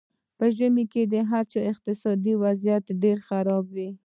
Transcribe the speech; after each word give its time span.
په 0.37 0.45
ژمي 0.57 0.85
کې 0.91 1.03
د 1.13 1.15
هر 1.29 1.43
چا 1.51 1.59
اقتصادي 1.71 2.33
وضیعت 2.43 2.85
ډېر 3.03 3.17
خراب 3.27 3.65
وي. 3.75 3.89